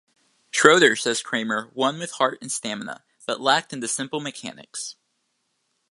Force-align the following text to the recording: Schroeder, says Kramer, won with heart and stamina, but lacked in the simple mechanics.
Schroeder, 0.49 0.95
says 0.95 1.21
Kramer, 1.21 1.69
won 1.75 1.99
with 1.99 2.13
heart 2.13 2.39
and 2.41 2.51
stamina, 2.51 3.03
but 3.27 3.39
lacked 3.39 3.71
in 3.71 3.81
the 3.81 3.87
simple 3.87 4.19
mechanics. 4.19 4.95